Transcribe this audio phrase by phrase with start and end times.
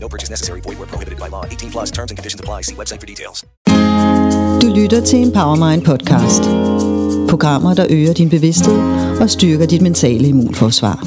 [0.00, 0.60] No purchase necessary.
[0.60, 1.44] Void where prohibited by law.
[1.44, 2.62] 18 plus terms and conditions apply.
[2.62, 3.44] See website for details.
[4.62, 6.42] Du lytter til en Powermind podcast.
[7.30, 8.78] Programmer, der øger din bevidsthed
[9.20, 10.98] og styrker dit mentale immunforsvar.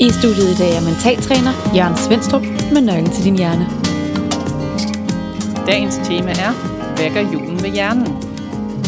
[0.00, 3.68] I studiet i dag er mentaltræner Jørgen Svendstrup med nøglen til din hjerne.
[5.66, 6.52] Dagens tema er,
[6.96, 8.06] hvad gør julen ved hjernen?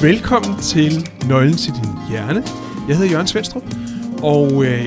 [0.03, 2.45] Velkommen til Nøglen til din hjerne.
[2.89, 3.63] Jeg hedder Jørgen Svendstrup,
[4.23, 4.85] og øh,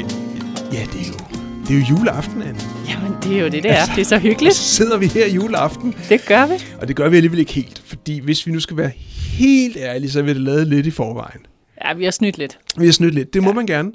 [0.73, 1.24] ja, det er jo,
[1.67, 2.59] det er jo juleaften, Anne.
[2.89, 3.85] Jamen, det er jo det, det er.
[3.95, 4.55] Det er så Og hyggeligt.
[4.55, 6.53] så sidder vi her juleaften, Det gør vi.
[6.81, 8.91] og det gør vi alligevel ikke helt, fordi hvis vi nu skal være
[9.37, 11.39] helt ærlige, så er vi det lavet lidt i forvejen.
[11.85, 12.57] Ja, vi har snydt lidt.
[12.77, 13.91] Vi har snydt lidt, det må man gerne.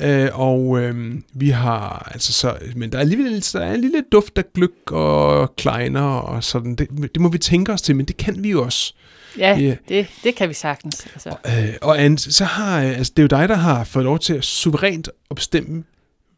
[0.00, 0.24] Ja.
[0.24, 4.02] Øh, og øh, vi har altså så, men der er alligevel der er en lille
[4.12, 6.74] duft af gløk og kleiner og sådan.
[6.74, 8.94] Det, det må vi tænke os til, men det kan vi jo også.
[9.38, 9.74] Ja, Ja.
[9.88, 11.06] det, det kan vi sagtens.
[11.14, 11.28] Altså.
[11.46, 14.18] Øh, og Anne, så har, øh, altså, det er jo dig, der har fået lov
[14.18, 15.84] til at suverænt at bestemme,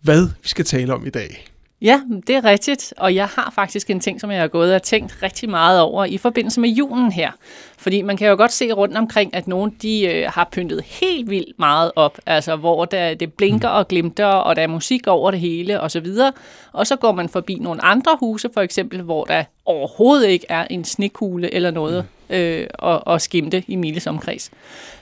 [0.01, 1.47] hvad vi skal tale om i dag.
[1.83, 2.95] Ja, det er rigtigt.
[2.97, 6.05] Og jeg har faktisk en ting, som jeg har gået og tænkt rigtig meget over
[6.05, 7.31] i forbindelse med julen her.
[7.79, 11.31] Fordi man kan jo godt se rundt omkring, at nogle de øh, har pyntet helt
[11.31, 12.19] vildt meget op.
[12.27, 15.91] Altså hvor der, det blinker og glimter, og der er musik over det hele og
[15.91, 16.33] så videre.
[16.73, 20.67] Og så går man forbi nogle andre huse, for eksempel, hvor der overhovedet ikke er
[20.71, 24.51] en snekugle eller noget øh, og, og skimte i Miles omkreds.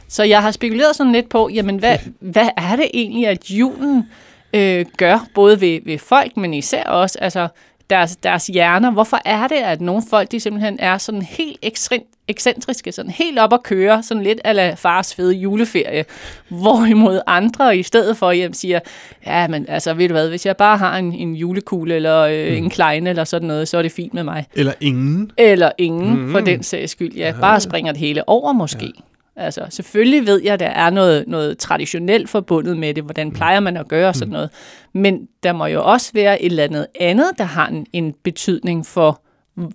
[0.08, 4.04] Så jeg har spekuleret sådan lidt på, jamen hvad, hvad er det egentlig, at julen
[4.52, 7.48] øh, gør, både ved, ved folk, men især også altså
[7.91, 8.91] deres, deres hjerner.
[8.91, 13.38] Hvorfor er det, at nogle folk de simpelthen er sådan helt ekstremt ekscentriske, sådan helt
[13.38, 16.04] op at køre, sådan lidt ala fars fede juleferie,
[16.48, 18.81] hvorimod andre i stedet for hjem siger,
[19.26, 22.59] ja, men altså, ved du hvad, hvis jeg bare har en, en julekugle eller øh,
[22.59, 24.47] en kleine eller sådan noget, så er det fint med mig.
[24.54, 25.32] Eller ingen.
[25.36, 26.32] Eller ingen, mm.
[26.32, 27.15] for den sags skyld.
[27.15, 28.84] Ja, bare springer det hele over måske.
[28.84, 29.03] Ja.
[29.38, 33.04] Altså, selvfølgelig ved jeg, at der er noget, noget traditionelt forbundet med det.
[33.04, 34.50] Hvordan plejer man at gøre sådan noget?
[34.94, 38.87] Men der må jo også være et eller andet andet, der har en, en betydning
[38.87, 39.22] for,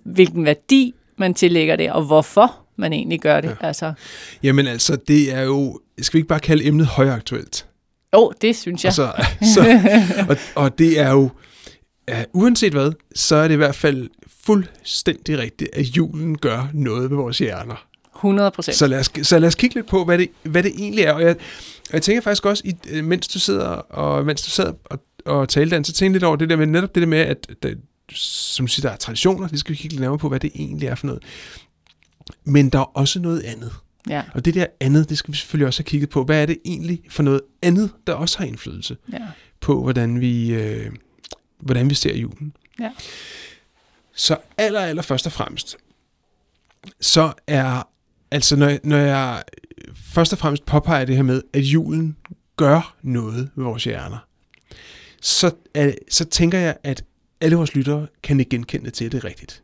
[0.04, 3.56] hvilken værdi man tillægger det, og hvorfor man egentlig gør det.
[3.62, 3.66] Ja.
[3.66, 3.92] Altså,
[4.42, 7.66] Jamen altså, det er jo, skal vi ikke bare kalde emnet højaktuelt?
[8.14, 8.88] jo, det synes jeg.
[8.88, 9.12] Altså,
[9.54, 9.80] så,
[10.28, 11.30] og, og det er jo,
[12.08, 14.10] ja, uanset hvad, så er det i hvert fald
[14.44, 17.86] fuldstændig rigtigt, at julen gør noget ved vores hjerner.
[18.24, 18.76] 100 procent.
[18.76, 21.12] Så lad, os, så lad os kigge lidt på, hvad det, hvad det egentlig er.
[21.12, 21.36] Og jeg,
[21.88, 24.98] og jeg tænker faktisk også, i, øh, mens du sidder og, mens du sad og,
[25.24, 27.18] og talte, Dan, så tænkte jeg lidt over det der med, netop det der med,
[27.18, 27.74] at der,
[28.14, 30.88] som siger, der er traditioner, det skal vi kigge lidt nærmere på, hvad det egentlig
[30.88, 31.22] er for noget.
[32.44, 33.72] Men der er også noget andet.
[34.08, 36.24] Ja, Og det der andet, det skal vi selvfølgelig også have kigget på.
[36.24, 39.18] Hvad er det egentlig for noget andet, der også har indflydelse ja,
[39.60, 40.92] på, hvordan vi, øh,
[41.60, 42.52] hvordan vi ser julen?
[42.80, 42.90] ja.
[44.16, 45.76] Så aller, aller først og fremmest,
[47.00, 47.88] så er,
[48.34, 49.42] altså når, når jeg
[49.94, 52.16] først og fremmest påpeger det her med, at julen
[52.56, 54.18] gør noget ved vores hjerner,
[55.20, 57.04] så, øh, så tænker jeg, at
[57.40, 59.62] alle vores lyttere kan ikke genkende til, at det er rigtigt.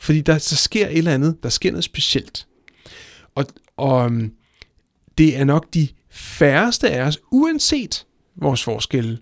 [0.00, 2.46] Fordi der, så sker et eller andet, der sker noget specielt.
[3.34, 3.44] Og,
[3.76, 4.32] og øhm,
[5.18, 8.06] det er nok de færreste af os, uanset
[8.36, 9.18] vores forskelle,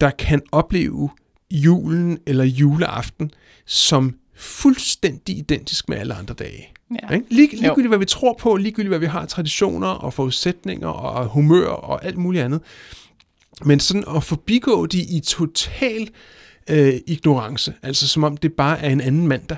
[0.00, 1.10] der kan opleve
[1.50, 3.30] julen eller juleaften
[3.66, 7.14] som fuldstændig identisk med alle andre dage ja.
[7.14, 7.26] Ikke?
[7.30, 11.66] Lig, ligegyldigt hvad vi tror på, ligegyldigt hvad vi har traditioner og forudsætninger og humør
[11.68, 12.60] og alt muligt andet.
[13.64, 16.08] Men sådan at forbigå de i total
[16.70, 19.56] øh, ignorance, altså som om det bare er en anden mandag,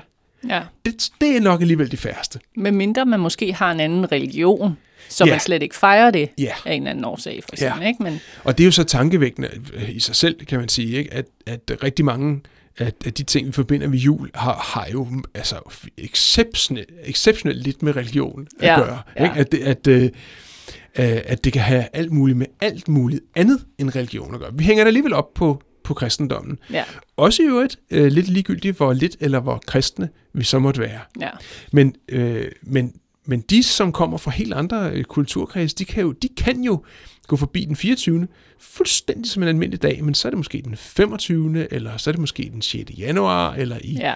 [0.49, 0.61] ja.
[0.85, 2.39] det, det er nok alligevel de færreste.
[2.57, 4.77] Med mindre man måske har en anden religion,
[5.09, 5.31] så Ja.
[5.31, 6.51] man slet ikke fejrer det Ja.
[6.65, 7.81] af en eller anden årsag, for eksempel.
[7.81, 7.87] Ja.
[7.87, 8.03] Ikke?
[8.03, 11.13] Men, Og det er jo så tankevækkende øh, i sig selv, kan man sige, ikke?
[11.13, 12.41] At, at rigtig mange
[12.79, 15.55] af, af de ting, vi forbinder med jul, har, har jo altså,
[15.97, 18.99] exceptionelt, exceptionelt lidt med religion at Ja, gøre.
[19.19, 19.23] ja.
[19.23, 19.39] Ikke?
[19.39, 23.65] At, det, at, øh, øh, at det kan have alt muligt med alt muligt andet
[23.77, 24.51] end religion at gøre.
[24.53, 26.59] Vi hænger det alligevel op på, på kristendommen.
[26.71, 26.83] ja,
[27.17, 30.99] Også i øvrigt øh, lidt ligegyldigt, hvor lidt eller hvor kristne vi så måtte være.
[31.21, 31.29] ja.
[31.71, 32.93] Men, øh, men,
[33.25, 36.83] men de, som kommer fra helt andre øh, kulturkreds, de kan, jo, de kan jo
[37.27, 38.27] gå forbi den 24.
[38.59, 41.73] fuldstændig som en almindelig dag, men så er det måske den 25.
[41.73, 42.91] eller så er det måske den 6.
[42.97, 44.13] januar, eller i ja.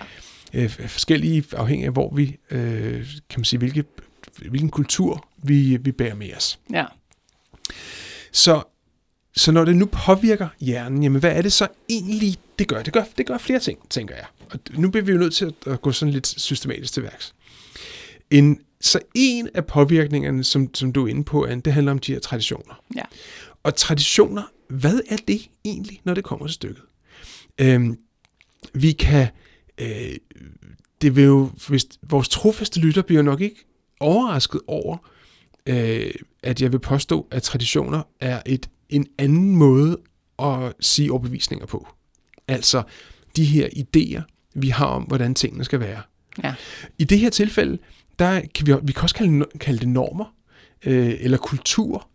[0.54, 3.84] øh, forskellige, afhængig af hvor vi, øh, kan man sige, hvilke,
[4.38, 6.60] hvilken kultur vi, vi bærer med os.
[6.74, 6.86] ja.
[8.32, 8.64] Så,
[9.36, 12.84] så når det nu påvirker hjernen, jamen hvad er det så egentlig, det gør?
[12.84, 14.26] Det gør, det gør flere ting, tænker jeg.
[14.52, 17.36] Og nu bliver vi jo nødt til at, at gå sådan lidt systematisk til værks.
[18.32, 22.00] En, så en af påvirkningerne, som, som du er inde på, Anne, det handler om
[22.00, 22.84] de her traditioner.
[22.96, 23.02] Ja.
[23.64, 26.84] Og traditioner, hvad er det egentlig, når det kommer til stykket?
[27.62, 27.98] Øhm,
[28.74, 29.28] vi kan,
[29.78, 30.16] øh,
[31.02, 33.66] det vil jo, hvis vores trofaste lytter bliver nok ikke
[34.00, 34.98] overrasket over,
[35.66, 36.12] øh,
[36.44, 39.98] at jeg vil påstå, at traditioner er et en anden måde
[40.40, 41.88] at sige overbevisninger på.
[42.48, 42.84] Altså
[43.36, 44.22] de her idéer,
[44.56, 46.02] vi har om, hvordan tingene skal være.
[46.44, 46.54] Ja.
[46.98, 47.78] I det her tilfælde,
[48.20, 50.34] der kan vi, vi kan også kalde, kalde det normer,
[50.86, 52.08] øh, eller kultur,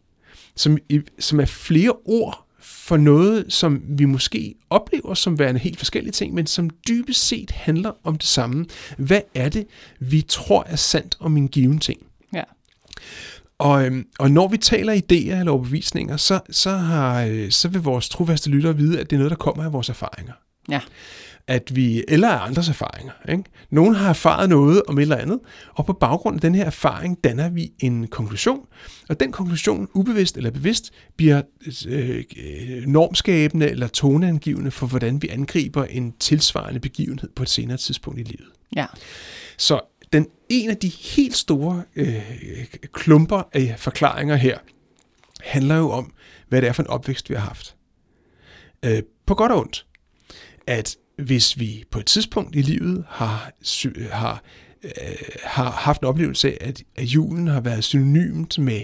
[0.57, 0.79] som,
[1.19, 6.35] som er flere ord for noget, som vi måske oplever som værende helt forskellige ting,
[6.35, 8.67] men som dybest set handler om det samme.
[8.99, 9.67] Hvad er det,
[10.01, 12.01] vi tror er sandt om en given ting?
[12.35, 12.43] Ja.
[13.59, 17.81] Og, øhm, og når vi taler idéer eller overbevisninger, så, så, har, øh, så vil
[17.81, 20.33] vores trofaste lyttere vide, at det er noget, der kommer af vores erfaringer.
[20.71, 20.81] Ja.
[21.53, 23.13] At vi, eller af andres erfaringer.
[23.29, 23.45] Ikke?
[23.71, 25.41] Nogen har erfaret noget om et eller andet,
[25.75, 28.67] og på baggrund af den her erfaring danner vi en konklusion,
[29.09, 31.43] og den konklusion, ubevidst eller bevidst, bliver
[31.89, 32.25] øh,
[32.87, 38.23] normskabende eller toneangivende for, hvordan vi angriber en tilsvarende begivenhed på et senere tidspunkt i
[38.23, 38.51] livet.
[38.77, 38.87] Ja.
[39.57, 39.81] Så
[40.13, 42.23] den en af de helt store øh,
[42.93, 44.59] klumper af forklaringer her
[45.41, 46.13] handler jo om,
[46.49, 47.77] hvad det er for en opvækst, vi har haft.
[48.85, 49.87] Øh, på godt og ondt.
[50.67, 53.51] At hvis vi på et tidspunkt i livet har,
[54.11, 54.43] har,
[54.85, 54.91] øh,
[55.45, 58.81] har haft en oplevelse af, at, at julen har været synonymt med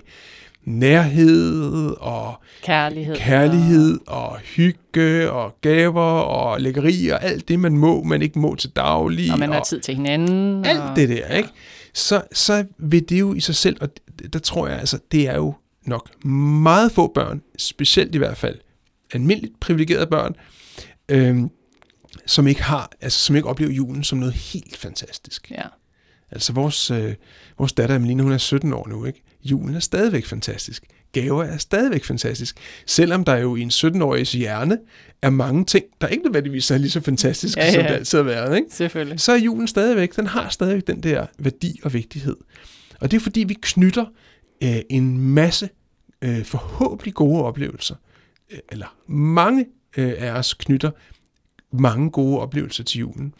[0.64, 8.02] nærhed og kærlighed, kærlighed og hygge og gaver og lækkeri og alt det, man må,
[8.02, 9.32] man ikke må til daglig.
[9.32, 10.64] Og man har tid til hinanden.
[10.64, 11.48] Alt og, det der, ikke?
[11.94, 13.88] Så, så vil det jo i sig selv, og
[14.32, 15.54] der tror jeg altså, det er jo
[15.86, 18.58] nok meget få børn, specielt i hvert fald
[19.14, 20.34] almindeligt privilegerede børn,
[21.08, 21.50] øhm,
[22.28, 25.50] som ikke har, altså som ikke oplever julen som noget helt fantastisk.
[25.50, 25.62] Ja.
[26.30, 27.14] Altså vores, øh,
[27.58, 29.22] vores datter Emeline, hun er 17 år nu, ikke?
[29.44, 30.84] Julen er stadigvæk fantastisk.
[31.12, 32.56] Gaver er stadigvæk fantastisk.
[32.86, 34.78] Selvom der jo i en 17-årigs hjerne
[35.22, 37.72] er mange ting, der ikke nødvendigvis er lige så fantastiske, ja, ja.
[37.72, 38.56] som det altid har været.
[38.56, 38.68] Ikke?
[38.70, 39.20] Selvfølgelig.
[39.20, 42.36] Så er julen stadigvæk, den har stadigvæk den der værdi og vigtighed.
[43.00, 44.04] Og det er fordi, vi knytter
[44.62, 45.68] øh, en masse
[46.22, 47.94] øh, forhåbentlig gode oplevelser,
[48.50, 49.66] øh, eller mange
[49.96, 50.90] øh, af os knytter
[51.72, 53.34] mange gode oplevelser til julen.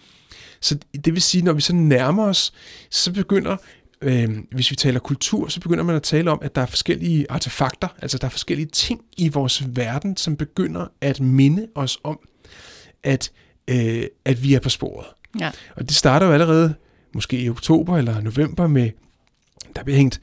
[0.60, 2.52] Så det vil sige, når vi så nærmer os,
[2.90, 3.56] så begynder,
[4.02, 7.26] øh, hvis vi taler kultur, så begynder man at tale om, at der er forskellige
[7.30, 12.18] artefakter, altså der er forskellige ting i vores verden, som begynder at minde os om,
[13.02, 13.30] at,
[13.68, 15.06] øh, at vi er på sporet.
[15.40, 15.50] Ja.
[15.76, 16.74] Og det starter jo allerede,
[17.14, 18.90] måske i oktober eller november, med,
[19.76, 20.20] der bliver hængt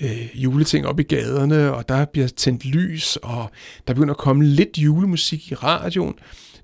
[0.00, 3.50] øh, juleting op i gaderne, og der bliver tændt lys, og
[3.86, 6.14] der begynder at komme lidt julemusik i radioen.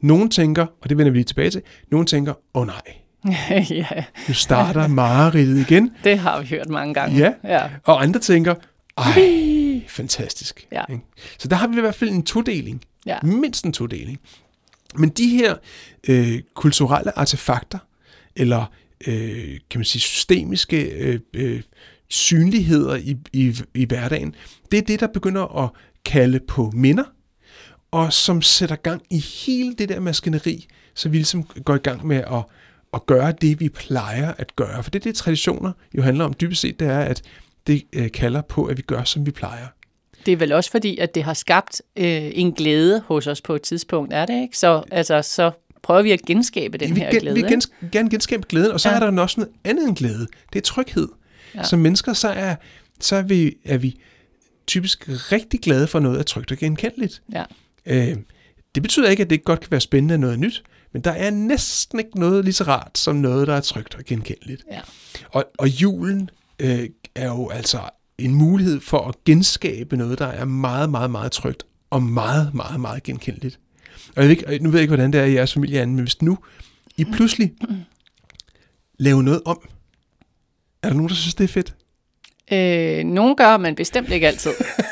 [0.05, 2.83] Nogen tænker, og det vender vi lige tilbage til, nogen tænker, åh oh, nej,
[3.71, 4.05] ja.
[4.29, 5.91] nu starter mareridtet igen.
[6.05, 7.19] Det har vi hørt mange gange.
[7.19, 7.69] Ja, ja.
[7.85, 8.55] og andre tænker,
[8.97, 10.67] ej, fantastisk.
[10.73, 10.83] Ja.
[11.39, 12.83] Så der har vi i hvert fald en todeling.
[13.07, 13.19] Ja.
[13.23, 14.21] Mindst en todeling.
[14.95, 15.55] Men de her
[16.09, 17.79] øh, kulturelle artefakter,
[18.37, 18.65] eller
[19.07, 21.63] øh, kan man sige systemiske øh, øh,
[22.09, 24.35] synligheder i, i, i hverdagen,
[24.71, 25.71] det er det, der begynder at
[26.05, 27.05] kalde på minder,
[27.95, 32.07] og som sætter gang i hele det der maskineri, så vi ligesom går i gang
[32.07, 32.45] med at,
[32.95, 34.83] at gøre det, vi plejer at gøre.
[34.83, 36.35] For det er det, traditioner jo handler om.
[36.41, 37.23] Dybest set, det er, at
[37.67, 39.67] det øh, kalder på, at vi gør, som vi plejer.
[40.27, 43.55] Det er vel også fordi, at det har skabt øh, en glæde hos os på
[43.55, 44.59] et tidspunkt, er det ikke?
[44.59, 45.51] Så, altså, så
[45.83, 47.35] prøver vi at genskabe den vi her gen, glæde.
[47.35, 48.95] Vi vil gens, gerne genskabe glæden, og så ja.
[48.97, 50.27] Er der også noget andet end glæde.
[50.53, 51.09] Det er tryghed.
[51.55, 51.63] Ja.
[51.63, 52.57] Som mennesker, så er,
[53.01, 54.01] så er, vi, er vi
[54.67, 57.23] typisk rigtig glade for noget, der er trygt og genkendeligt.
[57.33, 57.45] Ja.
[57.87, 58.17] Øh,
[58.75, 60.63] det betyder ikke, at det ikke godt kan være spændende noget nyt,
[60.93, 64.05] men der er næsten ikke noget lige så rart som noget, der er trygt og
[64.05, 64.65] genkendeligt.
[64.71, 64.81] Ja.
[65.31, 67.81] Og, og julen øh, er jo altså
[68.19, 72.81] en mulighed for at genskabe noget, der er meget, meget, meget trygt og meget, meget,
[72.81, 73.59] meget genkendeligt.
[74.17, 75.95] Og jeg ved ikke, nu ved jeg ikke, hvordan det er i jeres familie, Anne,
[75.95, 76.39] men hvis nu
[76.97, 77.53] I pludselig
[78.99, 79.69] laver noget om,
[80.83, 81.75] er der nogen, der synes, det er fedt?
[82.53, 84.51] Øh, nogen gør, men bestemt ikke altid.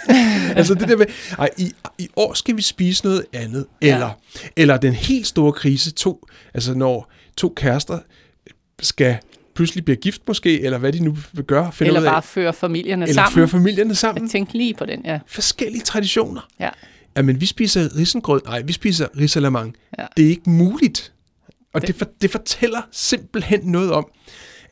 [0.56, 1.06] altså det der med,
[1.38, 3.94] ej, i, i år skal vi spise noget andet, Ja.
[3.94, 4.10] eller,
[4.56, 7.98] eller den helt store krise, to, altså når to kærester
[8.82, 9.16] skal
[9.54, 12.22] pludselig blive gift måske, eller hvad de nu vil gøre, finde Eller ud af, bare
[12.22, 13.34] føre familierne eller sammen.
[13.34, 14.24] føre familierne sammen.
[14.24, 15.18] Jeg tænkte lige på den, ja.
[15.26, 16.48] Forskellige traditioner.
[16.60, 16.68] ja.
[17.16, 19.74] Jamen, vi spiser risengrød, nej, vi spiser risalamang.
[19.98, 20.04] Ja.
[20.16, 21.12] Det er ikke muligt.
[21.74, 24.06] Og det, Det- det, for, det fortæller simpelthen noget om,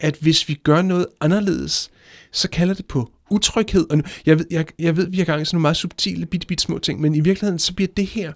[0.00, 1.90] at hvis vi gør noget anderledes,
[2.32, 3.86] så kalder det på utryghed.
[3.90, 6.26] Og nu, jeg, ved, jeg, jeg ved, vi har gang i sådan nogle meget subtile,
[6.26, 8.32] bitte, bitte små ting, men i virkeligheden så bliver det her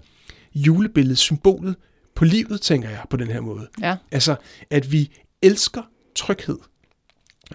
[0.55, 1.75] julebillede symbolet
[2.15, 3.67] på livet, tænker jeg, på den her måde.
[3.81, 3.97] Ja.
[4.11, 4.35] Altså,
[4.69, 5.11] at vi
[5.41, 5.81] elsker
[6.15, 6.57] tryghed.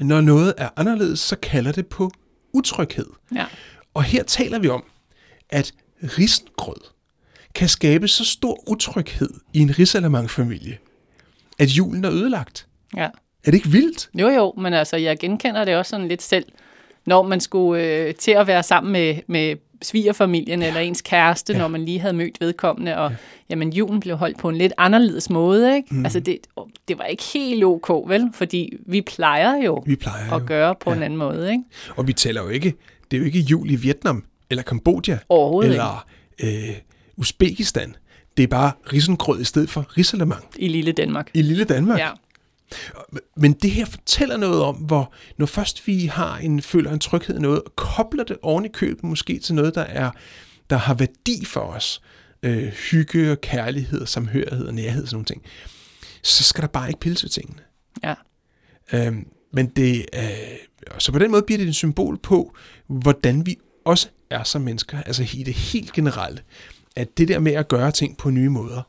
[0.01, 2.11] Når noget er anderledes, så kalder det på
[2.53, 3.07] utryghed.
[3.35, 3.47] Ja.
[3.95, 4.85] Og her taler vi om,
[5.51, 6.91] at risengrød
[7.55, 10.79] kan skabe så stor utryghed i en risalamang-familie,
[11.59, 12.67] at julen er ødelagt.
[12.97, 13.09] ja.
[13.45, 14.09] Er det ikke vildt?
[14.15, 16.45] Jo, jo, men altså, jeg genkender det også sådan lidt selv,
[17.07, 20.67] når man skulle øh, til at være sammen med, med svigerfamilien ja.
[20.69, 21.59] eller ens kæreste, Ja.
[21.59, 23.17] når man lige havde mødt vedkommende, og ja.
[23.51, 25.95] jamen, julen blev holdt på en lidt anderledes måde, ikke?
[25.95, 26.05] Mm.
[26.05, 26.39] Altså, det,
[26.89, 28.31] det var ikke helt ok, vel?
[28.35, 30.47] Fordi vi plejer jo Vi plejer at jo.
[30.47, 30.97] gøre på Ja.
[30.97, 31.65] en anden måde, ikke?
[31.97, 32.75] Og vi taler jo ikke,
[33.11, 35.19] det er jo ikke jul i Vietnam, eller Kambodja,
[35.65, 36.07] eller
[36.43, 36.49] øh,
[37.17, 37.97] Uzbekistan.
[38.37, 41.31] Det er bare risengrød i stedet for risalamang I lille Danmark.
[41.35, 41.99] i lille Danmark.
[41.99, 42.09] Ja.
[43.37, 47.37] Men det her fortæller noget om, hvor når først vi har en, føler en tryghed
[47.37, 50.11] i noget, og kobler det oven i købet måske til noget, der, er,
[50.71, 52.03] der har værdi for os,
[52.43, 55.43] øh, hygge og kærlighed, samhørighed og nærhed og sådan nogle ting,
[56.23, 57.63] så skal der bare ikke pilles ved tingene.
[58.05, 58.15] Ja.
[58.93, 63.57] Øhm, men det, øh, så på den måde bliver det et symbol på, hvordan vi
[63.85, 66.43] også er som mennesker, altså i det helt generelle,
[66.97, 68.83] at det der med at gøre ting på nye måder,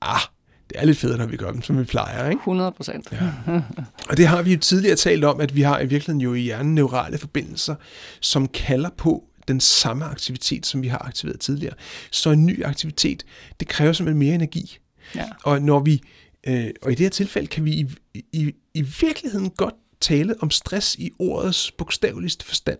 [0.00, 0.20] ah,
[0.70, 2.40] det er lidt federe, når vi gør dem, som vi plejer, ikke?
[2.40, 3.08] 100 procent.
[3.12, 3.62] Ja.
[4.08, 6.40] Og det har vi jo tidligere talt om, at vi har i virkeligheden jo i
[6.40, 7.74] hjernen neurale forbindelser,
[8.20, 11.74] som kalder på den samme aktivitet, som vi har aktiveret tidligere.
[12.10, 13.24] Så en ny aktivitet,
[13.60, 14.78] det kræver simpelthen mere energi.
[15.14, 15.24] Ja.
[15.44, 16.02] Og når vi,
[16.46, 17.86] øh, og i det her tilfælde kan vi i,
[18.32, 22.78] i, i virkeligheden godt tale om stress i ordets bogstaveligste forstand.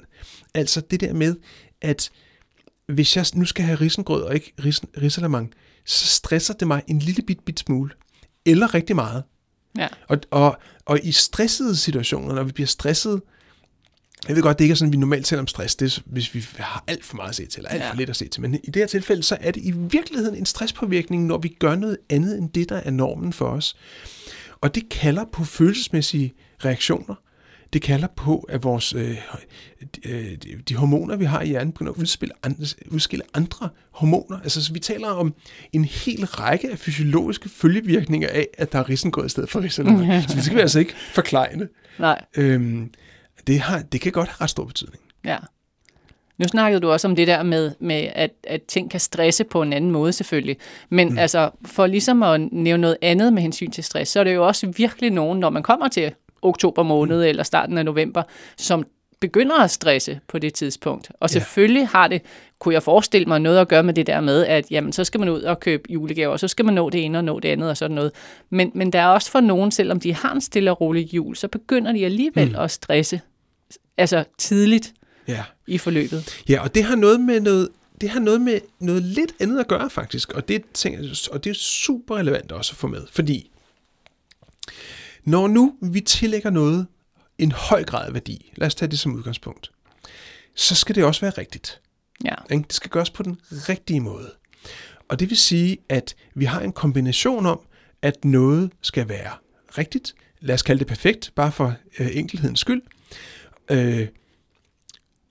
[0.54, 1.36] Altså det der med,
[1.80, 2.10] at
[2.88, 5.52] hvis jeg nu skal have risengrød og ikke ris, risalamang,
[5.86, 7.90] så stresser det mig en lille bit, bit smule.
[8.46, 9.22] Eller rigtig meget.
[9.78, 9.88] ja.
[10.08, 13.20] Og, og, og i stressede situationer, når vi bliver stresset,
[14.28, 16.34] jeg ved godt, det ikke er sådan, vi normalt taler om stress, det er, hvis
[16.34, 17.94] vi har alt for meget at se til, eller alt for Ja.
[17.98, 18.40] lidt at se til.
[18.42, 21.74] Men i det her tilfælde, så er det i virkeligheden en stresspåvirkning, når vi gør
[21.74, 23.76] noget andet end det, der er normen for os.
[24.60, 26.34] Og det kalder på følelsesmæssige
[26.64, 27.14] reaktioner.
[27.72, 29.18] Det kalder på, at vores, øh,
[30.04, 34.40] øh, de, de hormoner, vi har i hjernen, begynder at udspille andre, udskille andre hormoner.
[34.40, 35.34] Altså, så vi taler om
[35.72, 40.22] en hel række af fysiologiske følgevirkninger af, at der er risengrød i stedet for risalamang.
[40.28, 41.68] så vi skal altså ikke forklejne.
[41.98, 42.24] Nej.
[42.36, 42.90] Øhm,
[43.46, 45.02] det, har, det kan godt have ret stor betydning.
[45.24, 45.36] Ja.
[46.38, 49.62] Nu snakkede du også om det der med, med at, at ting kan stresse på
[49.62, 50.56] en anden måde selvfølgelig.
[50.88, 51.18] Men mm.
[51.18, 54.46] altså, for ligesom at nævne noget andet med hensyn til stress, så er det jo
[54.46, 57.22] også virkelig nogen, når man kommer til oktober måned mm.
[57.28, 58.22] eller starten af november,
[58.56, 58.86] som
[59.20, 61.10] begynder at stresse på det tidspunkt.
[61.20, 62.22] Og selvfølgelig har det,
[62.58, 65.20] kunne jeg forestille mig, noget at gøre med det der med, at jamen, så skal
[65.20, 67.48] man ud og købe julegaver, og så skal man nå det ene og nå det
[67.48, 68.12] andet og sådan noget.
[68.50, 71.36] Men, men der er også for nogen, selvom de har en stille og rolig jul,
[71.36, 72.54] så begynder de alligevel mm.
[72.54, 73.20] at stresse.
[73.96, 74.92] Altså tidligt
[75.28, 75.42] Ja.
[75.66, 76.42] i forløbet.
[76.48, 77.68] Ja, og det har noget med noget,
[78.00, 81.00] det har noget med noget lidt andet at gøre faktisk, og det, jeg-
[81.32, 83.50] og det er super relevant også at få med, fordi
[85.24, 86.86] når nu vi tillægger noget
[87.38, 89.70] en høj grad af værdi, lad os tage det som udgangspunkt,
[90.54, 91.80] så skal det også være rigtigt.
[92.24, 92.34] Ja.
[92.48, 94.32] Det skal gøres på den rigtige måde.
[95.08, 97.60] Og det vil sige, at vi har en kombination om,
[98.02, 99.32] at noget skal være
[99.78, 100.14] rigtigt.
[100.40, 102.82] Lad os kalde det perfekt, bare for øh, enkelhedens skyld.
[103.70, 104.08] Øh,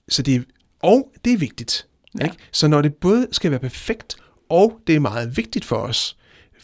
[0.08, 0.40] så det er,
[0.82, 1.86] og det er vigtigt.
[2.18, 2.24] Ja.
[2.24, 2.36] Ikke?
[2.52, 4.16] Så når det både skal være perfekt,
[4.48, 6.16] og det er meget vigtigt for os,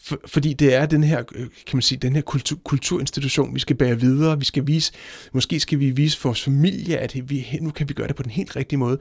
[0.06, 3.60] for, fordi det er den her, øh, kan man sige, den her kultur, kulturinstitution, vi
[3.60, 4.92] skal bære videre, vi skal vise,
[5.32, 8.22] måske skal vi vise for vores familie, at vi, nu kan vi gøre det på
[8.22, 8.98] den helt rigtige måde.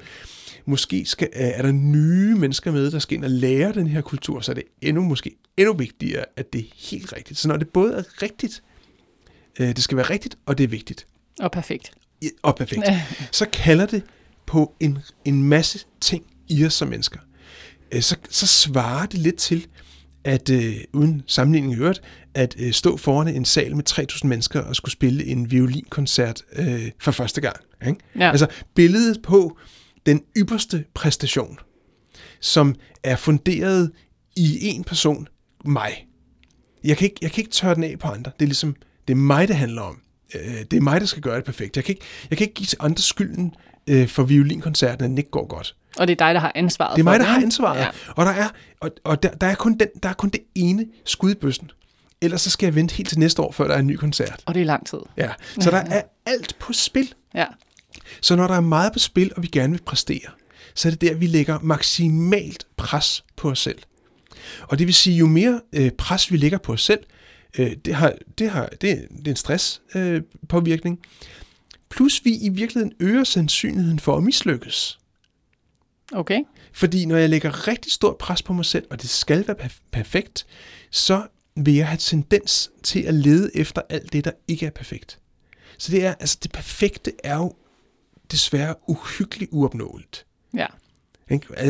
[0.66, 4.02] Måske skal, øh, er der nye mennesker med, der skal ind og lære den her
[4.02, 7.40] kultur, så er det endnu, måske endnu vigtigere, at det er helt rigtigt.
[7.40, 8.64] Så når det både er rigtigt,
[9.60, 11.08] øh, det skal være rigtigt, og det er vigtigt,
[11.40, 11.92] Og perfekt.
[12.22, 12.82] i- og perfekt,
[13.32, 14.04] så kalder det
[14.46, 17.20] på en, en masse ting i os som mennesker.
[17.92, 19.68] Øh, Så, så svarer det lidt til,
[20.26, 22.02] at øh, uden sammenligning i øvrigt,
[22.34, 26.92] at øh, stå foran en sal med 3.000 mennesker og skulle spille en violinkoncert øh,
[27.00, 27.56] for første gang.
[27.88, 28.00] Ikke?
[28.20, 28.32] Ja.
[28.32, 29.58] Altså billedet på
[30.06, 31.60] den ypperste præstation,
[32.40, 33.92] som er funderet
[34.36, 35.28] i en person,
[35.66, 36.08] mig.
[36.84, 38.32] Jeg kan ikke, jeg kan ikke tørre den af på andre.
[38.40, 38.76] Det er ligesom,
[39.08, 40.02] det er mig, det handler om.
[40.36, 41.76] Øh, det er mig, der skal gøre det perfekt.
[41.76, 43.54] Jeg kan ikke, jeg kan ikke give til andre skylden
[43.88, 45.76] øh, for violinkoncerten, at den ikke går godt.
[45.98, 47.80] Og det er dig, der har ansvaret Det er for mig, der har ansvaret.
[47.80, 47.88] Ja.
[48.16, 48.48] Og, der er,
[48.80, 51.72] og, og der, der, er kun den, der er kun det ene skud i bøssen.
[52.22, 54.44] Ellers så skal jeg vente helt til næste år, før der er en ny koncert.
[54.46, 54.98] Og det er lang tid.
[55.18, 55.30] Ja.
[55.60, 57.14] Så der er alt på spil.
[57.34, 57.46] Ja.
[58.22, 60.30] Så når der er meget på spil, og vi gerne vil præstere,
[60.76, 63.80] så er det der, vi lægger maksimalt pres på os selv.
[64.62, 67.00] Og det vil sige, jo mere øh, pres vi lægger på os selv,
[67.60, 71.00] øh, det, har, det, har, det, det er en stresspåvirkning, øh, påvirkning,
[71.90, 75.00] Plus vi i virkeligheden øger sandsynligheden for at mislykkes.
[76.14, 76.40] Okay.
[76.74, 79.90] Fordi når jeg lægger rigtig stort pres på mig selv, og det skal være perf-
[79.92, 80.46] perfekt,
[80.92, 85.20] så vil jeg have tendens til at lede efter alt det, der ikke er perfekt.
[85.78, 87.54] Så det er, altså det perfekte er jo
[88.32, 90.26] desværre uhyggeligt uopnåeligt.
[90.54, 90.66] Ja.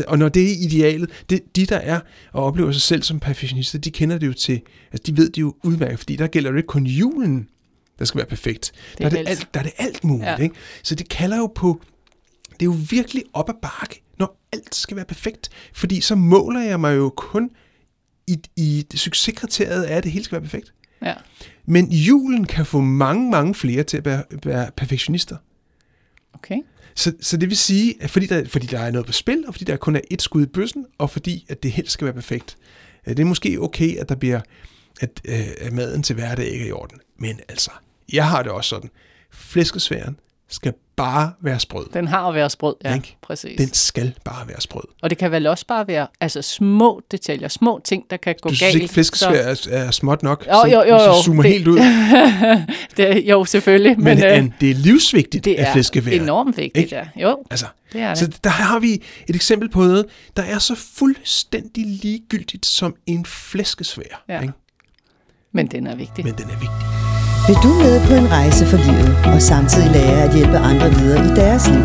[0.07, 1.99] Og når det er idealet, det, de der er
[2.33, 4.61] og oplever sig selv som perfektionister, de kender det jo til,
[4.91, 7.49] altså de ved det jo udmærket, fordi der gælder det ikke kun julen,
[7.99, 8.71] der skal være perfekt.
[8.97, 9.29] Det der, er er det alt.
[9.29, 10.27] alt, der er det alt muligt.
[10.27, 10.37] Ja.
[10.37, 10.55] Ikke?
[10.83, 11.81] Så det kalder jo på,
[12.51, 15.49] det er jo virkelig op ad bakke, når alt skal være perfekt.
[15.73, 17.49] Fordi så måler jeg mig jo kun
[18.27, 20.73] i, i det succeskriteriet af, at det hele skal være perfekt.
[21.01, 21.13] Ja.
[21.65, 25.37] Men julen kan få mange, mange flere til at være, være perfektionister.
[26.33, 26.57] Okay.
[26.95, 29.53] Så, så det vil sige, at fordi der, fordi der er noget på spil, og
[29.53, 32.13] fordi der kun er et skud i bøssen, og fordi at det helst skal være
[32.13, 32.57] perfekt.
[33.07, 34.41] Øh, Det er måske okay, at der bliver
[35.01, 36.99] at, øh, at maden til hverdag ikke er i orden.
[37.19, 37.71] Men altså,
[38.13, 38.89] jeg har det også sådan.
[39.31, 41.85] Flæskesværen skal bare være sprød.
[41.93, 42.75] Den har at være sprød.
[42.83, 43.17] Ja, Ikke?
[43.21, 43.57] præcis.
[43.57, 44.83] Den skal bare være sprød.
[45.01, 48.49] Og det kan vel også bare være altså, små detaljer, små ting, der kan gå
[48.49, 48.57] Du galt.
[48.57, 50.47] synes ikke, flæskesvær er, er småt nok?
[50.47, 51.13] Jo, jo, jo, Så, jo.
[51.13, 51.77] så zoomer Det- helt ud.
[52.97, 53.99] det, jo, selvfølgelig.
[53.99, 56.11] Men, Men, øh, det er livsvigtigt, det at er flæskevær.
[56.11, 56.95] enormt vigtigt, Ikke?
[56.95, 57.05] ja.
[57.15, 58.17] Jo, Altså, det er det.
[58.17, 58.93] Så der har vi
[59.27, 60.05] et eksempel på noget,
[60.37, 64.23] der er så fuldstændig ligegyldigt som en flæskesvær.
[64.29, 64.41] Ja.
[64.41, 64.53] Ikke?
[65.51, 66.25] Men den er vigtig.
[66.25, 67.04] Men den er vigtig.
[67.47, 71.25] Vil du med på en rejse for livet og samtidig lære at hjælpe andre videre
[71.25, 71.83] i deres liv?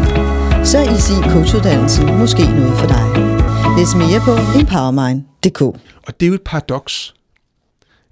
[0.65, 3.07] Så er Easy Coach-uddannelsen måske noget for dig.
[3.79, 5.61] Læs mere på empowermind.dk.
[6.07, 7.15] Og det er jo et paradoks,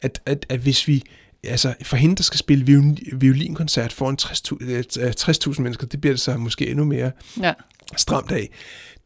[0.02, 1.02] at, at, at hvis vi,
[1.45, 5.12] altså for hende, der skal spille violin, violinkoncert foran 60.000 øh,
[5.55, 7.11] 60.000 mennesker, det bliver det så måske endnu mere
[7.43, 7.52] Ja.
[7.97, 8.49] stramt af.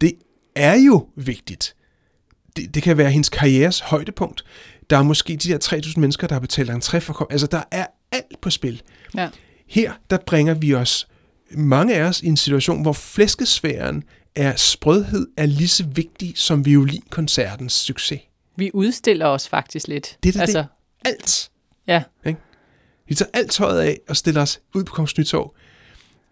[0.00, 0.12] Det
[0.56, 1.74] er jo vigtigt.
[2.56, 4.44] Det, det kan være hendes karrieres højdepunkt.
[4.90, 7.26] Der er måske de der 3.000 mennesker, der har betalt entré for.
[7.30, 8.82] Altså, der er alt på spil.
[9.16, 9.28] ja.
[9.68, 11.08] Her, der bringer vi os,
[11.50, 14.02] mange af os, i en situation, hvor flæskesfæren
[14.36, 18.20] er sprødhed er lige så vigtig som violinkoncertens succes.
[18.56, 20.16] Vi udstiller os faktisk lidt.
[20.22, 20.66] Det er altså, det.
[21.04, 21.50] Alt.
[21.86, 22.02] Ja,
[23.08, 25.54] Vi tager alt tøjet af og stiller os ud på Kongens Nytorv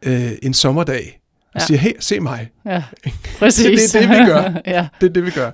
[0.02, 1.20] øh, en sommerdag
[1.54, 1.66] og Ja.
[1.66, 2.50] siger, hey, se mig.
[2.66, 2.84] ja,
[3.38, 3.90] præcis.
[3.92, 4.42] Det er det, vi gør.
[4.76, 5.50] ja, Det er det, vi gør.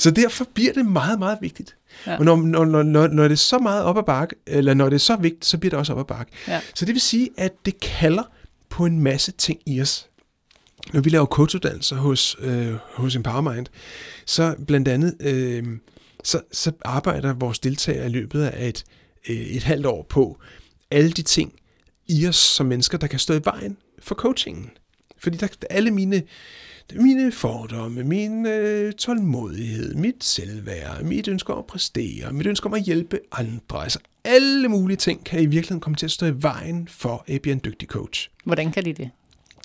[0.00, 1.76] Så derfor bliver det meget, meget vigtigt.
[2.06, 2.18] Ja.
[2.18, 4.88] Og når, når, når, når, når det er så meget op ad bakke, eller når
[4.88, 6.32] det er så vigtigt, så bliver det også op ad bakke.
[6.48, 6.60] Ja.
[6.74, 8.22] Så det vil sige, at det kalder
[8.68, 10.08] på en masse ting i os.
[10.92, 13.66] Når vi laver coachuddannelser hos, øh, hos Empowermind,
[14.26, 15.64] så blandt andet, øh,
[16.24, 18.84] så, så arbejder vores deltagere i løbet af et,
[19.28, 20.38] øh, et halvt år på
[20.90, 21.52] alle de ting
[22.08, 24.70] i os som mennesker, der kan stå i vejen for coachingen.
[25.18, 26.22] Fordi der, alle mine,
[26.94, 32.74] mine fordomme, min øh, tålmodighed, mit selvværd, mit ønske om at præstere, mit ønske om
[32.74, 36.42] at hjælpe andre, altså alle mulige ting kan i virkeligheden komme til at stå i
[36.42, 38.30] vejen for at blive en dygtig coach.
[38.44, 39.10] hvordan kan de det?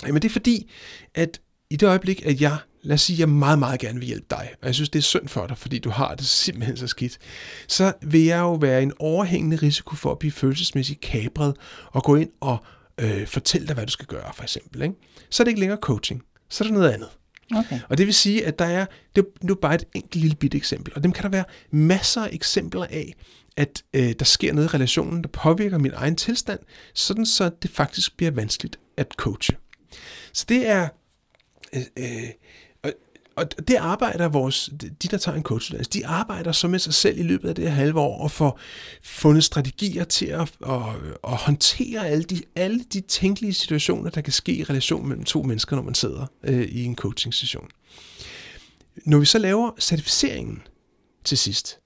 [0.05, 0.71] Jamen det er fordi,
[1.15, 4.25] at i det øjeblik, at jeg, lad os sige, jeg meget, meget gerne vil hjælpe
[4.29, 6.87] dig, og jeg synes, det er synd for dig, fordi du har det simpelthen så
[6.87, 7.17] skidt,
[7.67, 12.15] så vil jeg jo være en overhængende risiko for at blive følelsesmæssigt kabret og gå
[12.15, 12.57] ind og
[13.01, 14.81] øh, fortælle dig, hvad du skal gøre, for eksempel.
[14.81, 14.95] Ikke?
[15.29, 17.09] Så er det ikke længere coaching, så er det noget andet.
[17.55, 17.79] Okay.
[17.89, 20.57] Og det vil sige, at der er, det er nu bare et enkelt lille bitte
[20.57, 23.13] eksempel, og dem kan der være masser af eksempler af,
[23.57, 26.59] at øh, der sker noget i relationen, der påvirker min egen tilstand,
[26.93, 29.57] sådan så det faktisk bliver vanskeligt at coache.
[30.33, 30.87] Så det er,
[31.75, 32.29] øh, øh,
[33.35, 37.19] og, det arbejder vores, de der tager en coachuddannelse, de arbejder så med sig selv
[37.19, 38.59] i løbet af det her halve år og får
[39.03, 40.81] fundet strategier til at, at,
[41.27, 45.41] at håndtere alle de, alle de tænkelige situationer, der kan ske i relation mellem to
[45.41, 47.67] mennesker, når man sidder øh, i en coaching session.
[49.05, 50.61] Når vi så laver certificeringen
[51.23, 51.79] til sidst,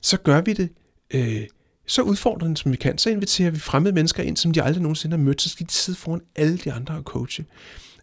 [0.00, 0.68] så gør vi det
[1.10, 1.46] øh,
[1.86, 2.98] så udfordrende, som vi kan.
[2.98, 5.42] Så inviterer vi fremmede mennesker ind, som de aldrig nogensinde har mødt.
[5.42, 7.44] Så skal de sidde foran alle de andre og coache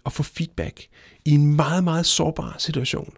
[0.05, 0.87] at få feedback
[1.25, 3.13] i en meget, meget sårbar situation,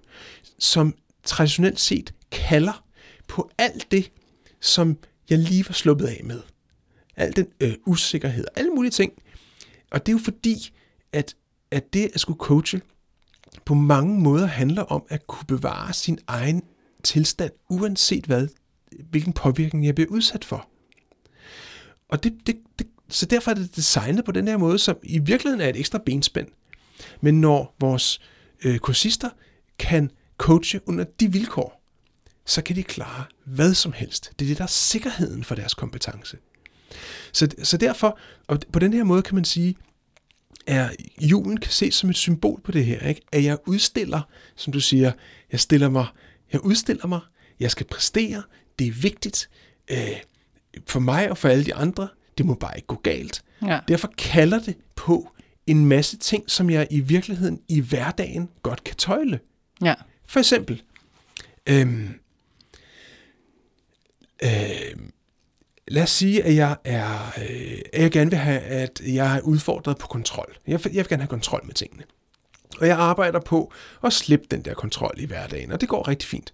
[0.59, 2.83] som traditionelt set kalder
[3.27, 4.11] på alt det,
[4.61, 4.97] som
[5.29, 6.41] jeg lige var sluppet af med.
[7.15, 9.13] Al den øh, usikkerhed, alle mulige ting.
[9.91, 10.73] Og det er jo fordi,
[11.13, 11.35] at,
[11.71, 12.81] at det at skulle coache
[13.65, 16.63] på mange måder handler om at kunne bevare sin egen
[17.03, 18.47] tilstand, uanset hvad,
[19.09, 20.69] hvilken påvirkning jeg bliver udsat for.
[22.09, 25.19] Og det, det, det, så derfor er det designet på den her måde, som i
[25.19, 26.47] virkeligheden er et ekstra benspænd.
[27.21, 28.21] Men når vores
[28.63, 29.29] øh, kursister
[29.79, 31.83] kan coache under de vilkår,
[32.45, 34.31] så kan de klare hvad som helst.
[34.39, 36.37] Det er det, der er sikkerheden for deres kompetence.
[37.31, 39.75] Så, så derfor, og på den her måde kan man sige,
[40.67, 40.89] er
[41.21, 43.21] julen kan ses som et symbol på det her, ikke?
[43.31, 44.21] at jeg udstiller,
[44.55, 45.11] som du siger,
[45.51, 46.05] jeg stiller mig,
[46.53, 47.19] jeg udstiller mig,
[47.59, 48.43] jeg skal præstere,
[48.79, 49.49] det er vigtigt
[49.91, 50.17] øh,
[50.87, 53.43] for mig og for alle de andre, Det må bare ikke gå galt.
[53.61, 53.79] Ja.
[53.87, 55.32] Derfor kalder det på
[55.67, 59.39] en masse ting, som jeg i virkeligheden i hverdagen godt kan tøjle.
[59.83, 59.93] Ja.
[60.27, 60.81] For eksempel,
[61.69, 62.09] øhm,
[64.43, 65.11] øhm,
[65.87, 69.41] lad os sige, at jeg er, øh, at jeg gerne vil have, at jeg er
[69.41, 70.55] udfordret på kontrol.
[70.67, 72.03] Jeg, jeg vil gerne have kontrol med tingene.
[72.79, 73.73] Og jeg arbejder på
[74.03, 76.53] at slippe den der kontrol i hverdagen, og det går rigtig fint.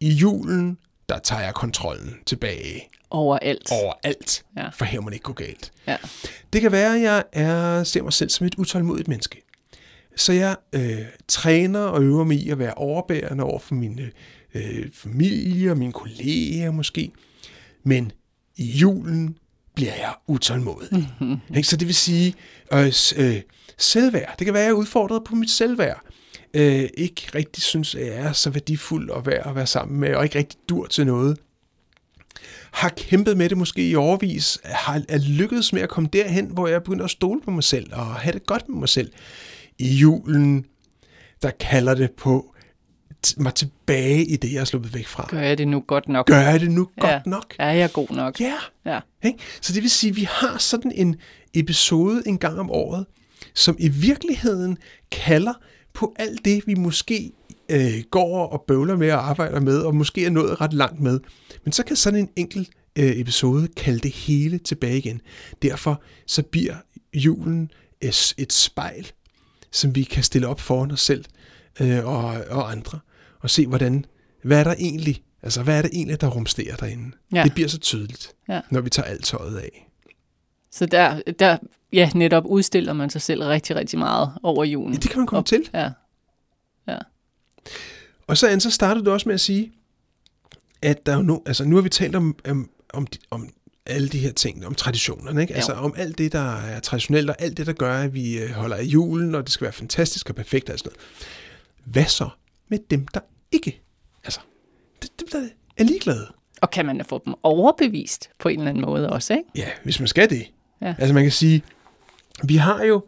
[0.00, 3.70] I julen, der tager jeg kontrollen tilbage Overalt.
[3.72, 4.68] over alt, Ja.
[4.68, 5.72] for her må det ikke gå galt.
[5.86, 5.96] Ja.
[6.52, 9.40] Det kan være, at jeg er, ser mig selv som et utålmodigt menneske.
[10.16, 14.00] Så jeg øh, træner og øver mig i at være overbærende over for min
[14.54, 17.10] øh, familie og mine kolleger måske.
[17.82, 18.12] Men
[18.56, 19.38] i julen
[19.74, 21.08] bliver jeg utålmodig.
[21.56, 21.68] Ikke?
[21.68, 22.34] Så det vil sige,
[22.72, 23.40] øh, øh,
[23.78, 24.34] selvværd.
[24.38, 26.00] Det kan være, at jeg er udfordret på mit selvværd.
[26.54, 30.14] Øh, ikke rigtig synes, at jeg er så værdifuld og værd at være sammen med,
[30.14, 31.36] og ikke rigtig dur til noget
[32.74, 36.68] har kæmpet med det måske i overvis, har er lykkedes med at komme derhen, hvor
[36.68, 39.12] jeg begynder at stole på mig selv og have det godt med mig selv.
[39.78, 40.64] I julen,
[41.42, 42.54] der kalder det på
[43.36, 45.26] mig tilbage i det, jeg er sluppet væk fra.
[45.30, 46.26] Gør jeg det nu godt nok?
[46.26, 47.10] Gør jeg det nu ja.
[47.10, 47.54] godt nok?
[47.58, 48.40] Er jeg god nok?
[48.40, 48.56] Ja.
[48.86, 49.00] Ja.
[49.24, 49.38] Ikke?
[49.60, 51.16] Så det vil sige, at vi har sådan en
[51.54, 53.06] episode en gang om året,
[53.54, 54.78] som i virkeligheden
[55.10, 55.52] kalder
[55.94, 57.32] på alt det, vi måske
[57.68, 61.20] øh, går og bøvler med og arbejder med, og måske er nået ret langt med.
[61.64, 65.20] Men så kan sådan en enkelt øh, episode kalde det hele tilbage igen.
[65.62, 66.74] Derfor så bliver
[67.14, 69.12] julen et, et spejl,
[69.72, 71.24] som vi kan stille op foran os selv
[71.80, 72.98] øh, og, og andre,
[73.40, 74.04] og se, hvordan,
[74.42, 77.16] hvad er der egentlig, altså hvad er det egentlig, der rumsterer derinde.
[77.34, 77.42] Ja.
[77.44, 78.60] Det bliver så tydeligt, Ja.
[78.70, 79.90] når vi tager alt tøjet af.
[80.72, 81.58] Så der, der
[81.94, 84.92] ja, netop udstiller man sig selv rigtig, rigtig meget over julen.
[84.94, 85.70] Ja, det kan man komme Og- til.
[85.74, 85.90] Ja.
[86.88, 86.98] Ja.
[88.26, 89.72] Og så, Anne, så startede du også med at sige,
[90.82, 93.48] at der er jo no, altså nu har vi talt om, om, om, om
[93.86, 95.54] alle de her ting, om traditionerne, ikke?
[95.54, 95.78] Altså Jo.
[95.78, 98.76] om alt det, der er traditionelt, og alt det, der gør, at vi øh, holder
[98.76, 101.00] af julen, og det skal være fantastisk og perfekt og sådan noget.
[101.84, 102.28] Hvad så
[102.68, 103.20] med dem, der
[103.52, 103.82] ikke,
[104.24, 104.40] altså,
[105.20, 106.26] dem, der er ligeglade?
[106.62, 109.48] Og kan man få dem overbevist på en eller anden måde også, ikke?
[109.56, 110.50] Ja, hvis man skal det.
[110.82, 110.94] Ja.
[110.98, 111.62] Altså man kan sige,
[112.42, 113.04] vi har jo,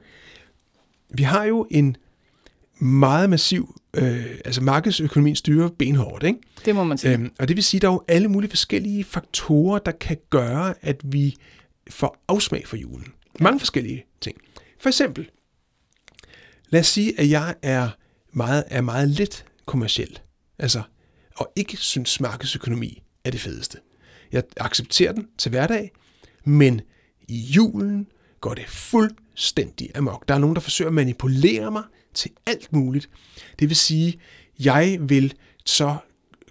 [1.08, 1.96] vi har jo en
[2.78, 6.38] meget massiv, øh, altså markedsøkonomien styrer benhårdt, ikke?
[6.64, 7.12] Det må man sige.
[7.12, 10.16] Øhm, og det vil sige, at der er jo alle mulige forskellige faktorer, der kan
[10.30, 11.36] gøre, at vi
[11.90, 13.06] får afsmag for julen.
[13.40, 14.36] Mange forskellige ting.
[14.80, 15.30] For eksempel,
[16.68, 17.88] lad os sige, at jeg er
[18.32, 20.18] meget, er meget lidt kommersiel.
[20.58, 20.82] Altså,
[21.36, 23.78] og ikke synes markedsøkonomi er det fedeste.
[24.32, 25.92] Jeg accepterer den til hverdag,
[26.44, 26.80] men
[27.28, 28.06] i julen
[28.40, 30.28] går det fuldstændig amok.
[30.28, 31.82] Der er nogen, der forsøger at manipulere mig
[32.14, 33.08] til alt muligt.
[33.58, 34.20] Det vil sige,
[34.58, 35.96] jeg vil så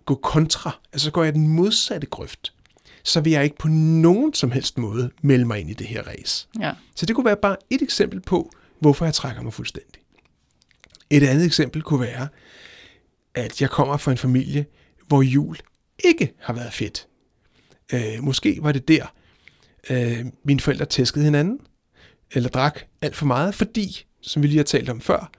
[0.05, 2.53] gå kontra, altså så går jeg den modsatte grøft.
[3.03, 6.03] Så vil jeg ikke på nogen som helst måde melde mig ind i det her
[6.03, 6.47] race.
[6.59, 6.73] Ja.
[6.95, 10.01] Så det kunne være bare et eksempel på, hvorfor jeg trækker mig fuldstændig.
[11.09, 12.27] Et andet eksempel kunne være,
[13.35, 14.65] at jeg kommer fra en familie,
[15.07, 15.57] hvor jul
[16.03, 17.07] ikke har været fedt.
[17.93, 19.13] Øh, måske var det der,
[19.89, 21.59] øh, mine forældre tæskede hinanden,
[22.33, 25.31] eller drak alt for meget, fordi, som vi lige har talt om før,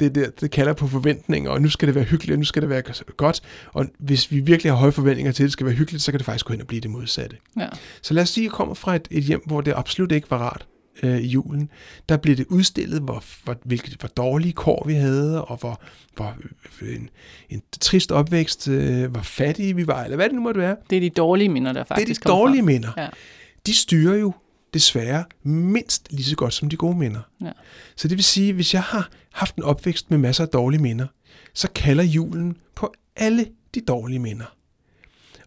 [0.00, 2.62] det, der, det kalder på forventninger, og nu skal det være hyggeligt, og nu skal
[2.62, 2.82] det være
[3.16, 3.40] godt,
[3.72, 6.18] og hvis vi virkelig har høje forventninger til, at det skal være hyggeligt, så kan
[6.18, 7.36] det faktisk gå hen og blive det modsatte.
[7.58, 7.68] Ja.
[8.02, 10.30] Så lad os sige, at jeg kommer fra et, et hjem, hvor det absolut ikke
[10.30, 10.66] var rart
[11.02, 11.70] øh, i julen.
[12.08, 15.80] Der blev det udstillet, hvor, hvor, hvilket, hvor dårlige kår vi havde, og hvor,
[16.16, 16.36] hvor
[16.82, 17.08] øh, en,
[17.50, 20.76] en trist opvækst, øh, hvor fattige vi var, eller hvad det nu måtte være.
[20.90, 22.66] Det er de dårlige minder, der Det faktisk er de dårlige frem.
[22.66, 22.90] minder.
[22.96, 23.08] Ja.
[23.66, 24.32] De styrer jo
[24.74, 27.20] desværre mindst lige så godt som de gode minder.
[27.40, 27.52] Ja.
[27.96, 30.82] Så det vil sige, at hvis jeg har haft en opvækst med masser af dårlige
[30.82, 31.06] minder,
[31.54, 34.56] så kalder julen på alle de dårlige minder.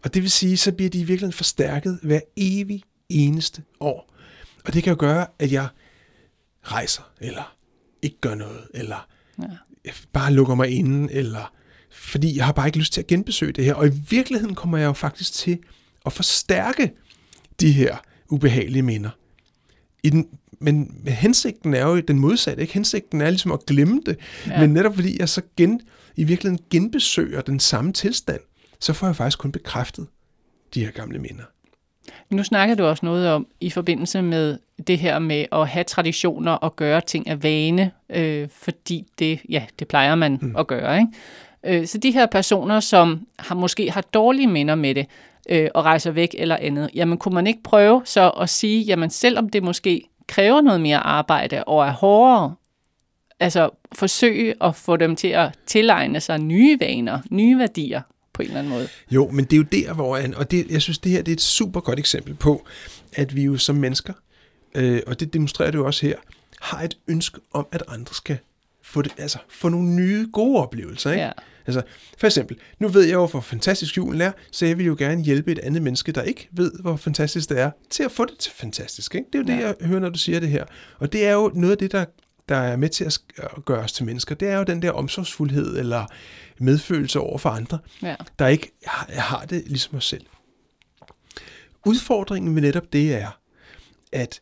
[0.04, 4.12] Og det vil sige, så bliver de i virkeligheden forstærket hver evig eneste år.
[4.64, 5.68] Og det kan jo gøre, at jeg
[6.62, 7.56] rejser, eller
[8.02, 9.08] ikke gør noget, eller
[9.42, 9.90] ja.
[10.12, 11.52] bare lukker mig inde, eller
[11.90, 13.74] fordi jeg har bare ikke lyst til at genbesøge det her.
[13.74, 15.58] Og i virkeligheden kommer jeg jo faktisk til
[16.06, 16.92] at forstærke
[17.60, 17.96] de her
[18.30, 19.10] ubehagelige minder.
[20.02, 20.28] I den,
[20.60, 22.62] men hensigten er jo den modsatte.
[22.62, 22.74] Ikke?
[22.74, 24.16] Hensigten er ligesom at glemme det.
[24.46, 24.60] Ja.
[24.60, 25.80] Men netop fordi jeg så gen,
[26.16, 28.40] i virkeligheden genbesøger den samme tilstand,
[28.80, 30.06] så får jeg faktisk kun bekræftet
[30.74, 31.44] de her gamle minder.
[32.30, 36.52] Nu snakker du også noget om i forbindelse med det her med at have traditioner
[36.52, 40.56] og gøre ting af vane, øh, fordi det, ja, det plejer man mm.
[40.56, 40.98] at gøre.
[40.98, 41.80] Ikke?
[41.80, 45.06] Øh, så de her personer, som har, måske har dårlige minder med det,
[45.48, 49.10] øh, og rejser væk eller andet, jamen kunne man ikke prøve så at sige, jamen
[49.10, 52.54] selvom det måske kræver noget mere arbejde og er hårdere,
[53.40, 58.48] altså forsøge at få dem til at tilegne sig nye vaner, nye værdier på en
[58.48, 58.88] eller anden måde.
[59.10, 61.36] Jo, men det er jo der, hvor og det, jeg synes, det her det er
[61.36, 62.66] et super godt eksempel på,
[63.12, 64.12] at vi jo som mennesker,
[64.74, 66.16] øh, og det demonstrerer det jo også her,
[66.60, 68.38] har et ønske om, at andre skal
[68.82, 71.10] få, det, altså, få nogle nye gode oplevelser.
[71.10, 71.24] Ikke?
[71.24, 71.30] Ja.
[71.66, 71.82] Altså,
[72.18, 75.22] for eksempel, nu ved jeg jo, hvor fantastisk julen er, så jeg vil jo gerne
[75.22, 78.38] hjælpe et andet menneske, der ikke ved, hvor fantastisk det er, til at få det
[78.38, 79.14] til fantastisk.
[79.14, 79.26] Ikke?
[79.32, 79.68] Det er jo ja.
[79.68, 80.64] det, jeg hører, når du siger det her.
[80.98, 82.04] Og det er jo noget af det, der,
[82.48, 83.20] der er med til at
[83.64, 84.34] gøre os til mennesker.
[84.34, 86.06] Det er jo den der omsorgsfuldhed eller
[86.58, 88.14] medfølelse over for andre, Ja.
[88.38, 90.26] der ikke har, har det ligesom os selv.
[91.86, 93.38] Udfordringen med netop det er,
[94.12, 94.40] at,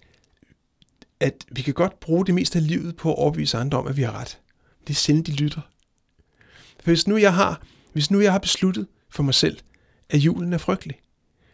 [1.20, 3.96] at vi kan godt bruge det meste af livet på at overbevise andre om, at
[3.96, 4.38] vi har ret.
[4.86, 5.60] Det er sjældent, de lytter.
[6.84, 9.58] Hvis nu jeg har, hvis nu jeg har besluttet for mig selv,
[10.10, 10.96] at julen er frygtelig,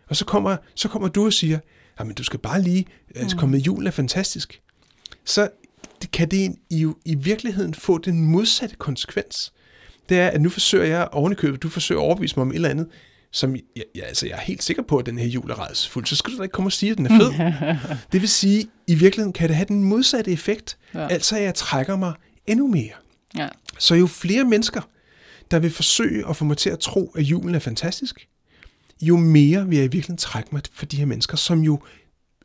[0.08, 1.58] og så kommer, så kommer du og siger,
[2.04, 4.60] men du skal bare lige altså, komme med, julen er fantastisk,
[5.24, 5.48] så
[6.12, 9.52] kan det i, i virkeligheden få den modsatte konsekvens.
[10.08, 12.68] Det er, at nu forsøger jeg ovenikøbet, du forsøger at overbevise mig om et eller
[12.68, 12.88] andet,
[13.32, 13.62] som jeg,
[13.94, 16.06] jeg, altså, jeg er helt sikker på, at den her jul er rædselsfuld.
[16.06, 17.32] Så skal du da ikke komme og sige, at den er fed.
[18.12, 20.78] det vil sige, i virkeligheden kan det have den modsatte effekt.
[20.94, 21.08] Ja.
[21.08, 22.12] Altså, at jeg trækker mig
[22.46, 22.92] endnu mere.
[23.36, 23.48] Ja.
[23.78, 24.80] Så jo flere mennesker,
[25.50, 28.28] der vil forsøge at få mig til at tro, at julen er fantastisk,
[29.02, 31.80] jo mere vil jeg i virkeligheden trække mig for de her mennesker, som jo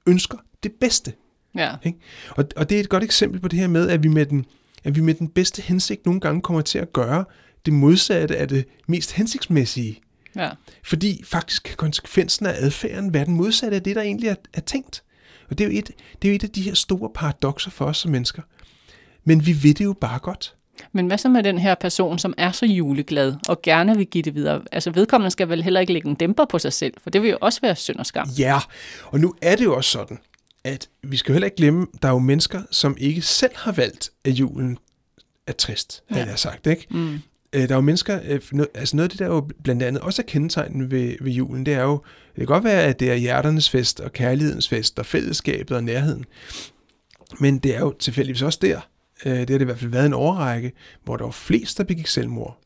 [0.07, 1.13] ønsker det bedste.
[1.55, 1.75] Ja.
[1.83, 1.99] Ikke?
[2.29, 4.45] Og, og det er et godt eksempel på det her med, at vi med den,
[4.83, 7.25] at vi med den bedste hensigt nogle gange kommer til at gøre
[7.65, 10.01] det modsatte af det mest hensigtsmæssige.
[10.35, 10.49] Ja.
[10.83, 14.61] Fordi faktisk kan konsekvensen af adfærden være den modsatte af det, der egentlig er, er
[14.61, 15.03] tænkt.
[15.49, 15.91] Og det er, jo et,
[16.21, 18.41] det er jo et af de her store paradoxer for os som mennesker.
[19.23, 20.55] Men vi ved det jo bare godt.
[20.91, 24.21] Men hvad så med den her person, som er så juleglad og gerne vil give
[24.21, 24.61] det videre?
[24.71, 27.29] Altså vedkommende skal vel heller ikke lægge en dæmper på sig selv, for det vil
[27.29, 28.27] jo også være synd og skam.
[28.39, 28.59] Ja,
[29.05, 30.19] og nu er det jo også sådan,
[30.63, 34.09] at vi skal heller ikke glemme, der er jo mennesker, som ikke selv har valgt,
[34.25, 34.77] at julen
[35.47, 36.15] er trist, ja.
[36.15, 36.88] havde jeg sagt, ikke?
[36.89, 37.13] Mm.
[37.53, 38.39] Øh, Der er jo mennesker, øh,
[38.75, 41.73] altså noget af det, der jo blandt andet også er kendetegnet ved, ved julen, det
[41.73, 45.05] er jo, det kan godt være, at det er hjerternes fest og kærlighedens fest og
[45.05, 46.25] fællesskabet og nærheden.
[47.39, 48.79] Men det er jo tilfældigvis også der,
[49.25, 50.71] øh, det har det i hvert fald været en overrække,
[51.04, 52.60] hvor der var flest, der begik selvmord.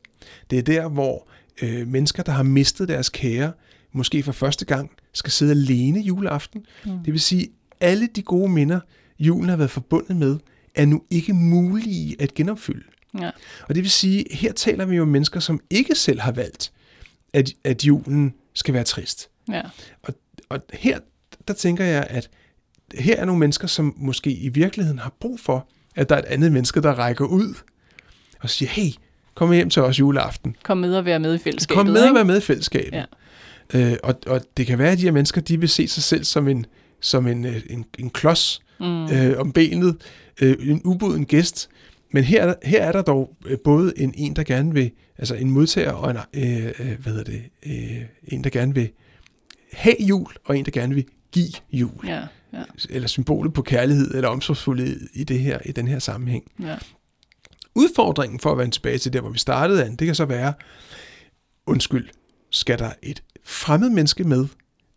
[0.50, 1.28] Det er der, hvor
[1.62, 3.52] øh, mennesker, der har mistet deres kære,
[3.92, 6.66] måske for første gang, skal sidde alene juleaften.
[6.86, 7.04] Mm.
[7.04, 7.50] Det vil sige,
[7.82, 8.80] alle de gode minder,
[9.20, 10.38] julen har været forbundet med,
[10.76, 12.84] er nu ikke mulige at genopfylde.
[13.20, 13.30] Ja.
[13.68, 16.72] Og det vil sige, her taler vi jo om mennesker, som ikke selv har valgt,
[17.34, 19.30] at, at julen skal være trist.
[19.52, 19.62] Ja.
[20.02, 20.14] Og,
[20.50, 21.00] og her,
[21.48, 22.30] der tænker jeg, at
[22.94, 26.26] her er nogle mennesker, som måske i virkeligheden har brug for, at der er et
[26.26, 27.54] andet menneske, der rækker ud
[28.40, 28.90] og siger, hey,
[29.36, 30.56] kom hjem til os juleaften.
[30.64, 31.78] Kom med og være med i fællesskabet.
[31.78, 32.94] Kom med og være med i fællesskabet.
[32.94, 33.06] Ja.
[33.74, 36.24] Øh, og, og det kan være, at de her mennesker, de vil se sig selv
[36.24, 36.66] som en,
[37.02, 39.06] som en, øh, en, en klods mm.
[39.06, 39.96] øh, om benet,
[40.42, 41.70] øh, en uboden gæst.
[42.12, 45.36] Men her, er her er der dog øh, både en, en, der gerne vil, altså
[45.36, 48.90] en modtager og en, øh, øh, hvad hedder det, øh, en, der gerne vil
[49.74, 52.08] have jul, og en, der gerne vil give jul.
[52.08, 52.22] Ja,
[52.54, 56.52] ja, Eller symbolet på kærlighed eller omsorgsfuldhed i, det her, i den her sammenhæng.
[56.60, 56.78] ja.
[57.76, 60.54] Udfordringen for at vende tilbage til der, hvor vi startede an, det kan så være,
[61.66, 62.10] undskyld,
[62.52, 64.48] skal der et fremmed menneske med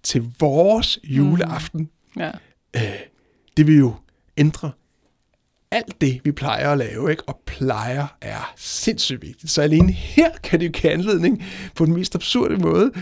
[0.02, 1.90] til vores juleaften?
[2.16, 2.30] ja.
[2.76, 2.98] Øh,
[3.56, 3.94] det vil jo
[4.36, 4.70] ændre
[5.70, 7.22] alt det, vi plejer at lave, ikke?
[7.28, 9.52] og plejer er sindssygt vigtigt.
[9.52, 12.92] Så alene her kan det jo give anledning på den mest absurde måde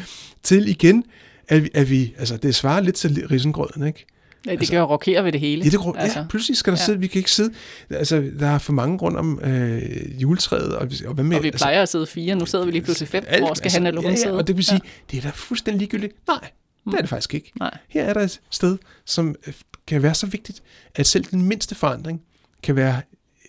[0.43, 1.05] til igen,
[1.49, 4.07] at vi, at vi altså det svarer lidt til risengrøden, ikke?
[4.47, 5.65] Ja det kan jo rokere ved det hele.
[5.65, 6.19] Ja, det altså.
[6.19, 6.85] ja, pludselig skal der ja.
[6.85, 7.55] sidde, vi kan ikke sidde,
[7.91, 11.49] altså der er for mange rundt om øh, juletræet, og, og hvad med, Og vi
[11.49, 13.25] altså, plejer at sidde fire, nu sidder vi lige pludselig fem.
[13.29, 14.31] alt, Hvor skal han eller hun ja, sidde?
[14.31, 14.91] ja, og det vil sige, ja.
[15.11, 16.15] det er da fuldstændig ligegyldigt.
[16.29, 16.51] Nej,
[16.85, 17.53] det er det faktisk ikke.
[17.59, 17.79] Nej.
[17.89, 19.55] Her er der et sted, som øh,
[19.87, 20.63] kan være så vigtigt,
[20.95, 22.23] at selv den mindste forandring
[22.63, 23.03] kan være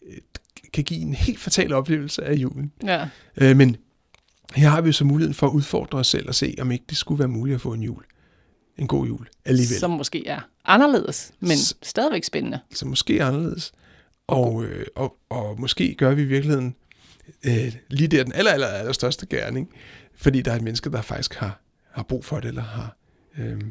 [0.08, 0.18] øh,
[0.74, 2.72] kan give en helt fatal oplevelse af julen.
[2.84, 3.08] Ja.
[3.38, 3.78] Øh, men
[4.56, 6.86] her har vi jo så muligheden for at udfordre os selv og se, om ikke
[6.90, 8.04] det skulle være muligt at få en jul.
[8.78, 9.80] En god jul alligevel.
[9.80, 12.60] Som måske er anderledes, men S- stadigvæk spændende.
[12.74, 13.72] som måske er anderledes.
[14.28, 16.76] Og, øh, og, og måske gør vi i virkeligheden
[17.44, 19.70] øh, lige der den aller, aller, aller største gerning,
[20.16, 22.98] fordi der er et menneske, der faktisk har, har brug for det, eller har
[23.38, 23.62] øh,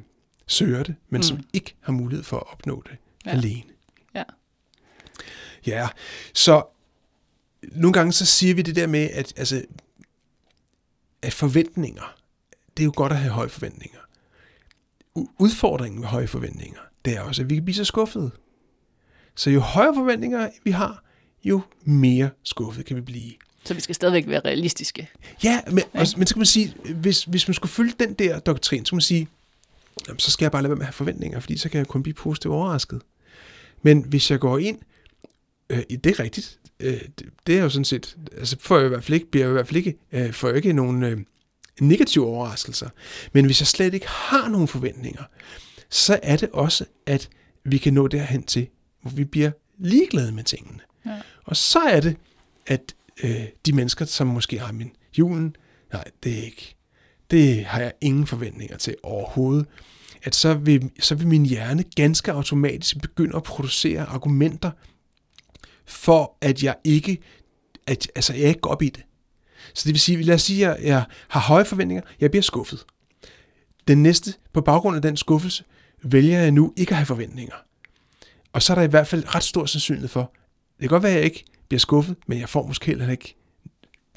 [0.46, 1.22] søger det, men mm.
[1.22, 3.30] som ikke har mulighed for at opnå det ja.
[3.30, 3.62] alene.
[4.14, 4.22] Ja.
[5.66, 5.88] Ja,
[6.34, 6.62] så
[7.62, 9.62] nogle gange så siger vi det der med, at, altså,
[11.22, 12.16] at forventninger,
[12.76, 13.98] det er jo godt at have høje forventninger.
[15.38, 18.30] Udfordringen med høje forventninger, det er også, at vi kan blive så skuffede.
[19.34, 21.04] Så jo højere forventninger vi har,
[21.44, 23.32] jo mere skuffet kan vi blive.
[23.64, 25.10] Så vi skal stadigvæk være realistiske.
[25.44, 28.38] Ja, men, og, men så kan man sige, hvis, hvis man skulle følge den der
[28.38, 29.28] doktrin, så kan man sige,
[30.08, 31.86] jamen, så skal jeg bare lade være med at have forventninger, fordi så kan jeg
[31.86, 33.02] kun blive positivt overrasket.
[33.82, 34.78] Men hvis jeg går ind,
[35.70, 38.88] øh, det er rigtigt, øh, det, det er jo sådan set, altså får jeg i
[38.88, 41.20] hvert fald ikke, bliver jeg i hvert fald ikke, øh, får jeg ikke nogen øh,
[41.80, 42.88] negative overraskelser.
[43.32, 45.22] Men hvis jeg slet ikke har nogen forventninger,
[45.90, 47.28] så er det også, at
[47.64, 48.68] vi kan nå derhen til,
[49.02, 50.78] hvor vi bliver ligeglade med tingene.
[51.06, 51.20] Ja.
[51.44, 52.16] Og så er det,
[52.66, 55.56] at øh, de mennesker, som måske har min julen,
[55.92, 56.76] nej, det er ikke,
[57.30, 59.66] det har jeg ingen forventninger til overhovedet,
[60.22, 64.70] at så vil, så vil min hjerne ganske automatisk begynde at producere argumenter
[65.84, 67.18] for, at jeg ikke,
[67.86, 69.02] at, altså jeg ikke går op i det.
[69.74, 72.84] Så det vil sige, lad os sige, at jeg har høje forventninger, jeg bliver skuffet.
[73.88, 75.64] Den næste, på baggrund af den skuffelse,
[76.02, 77.54] vælger jeg nu ikke at have forventninger.
[78.52, 80.32] Og så er der i hvert fald ret stor sandsynlighed for,
[80.80, 83.36] det kan godt være, at jeg ikke bliver skuffet, men jeg får måske heller ikke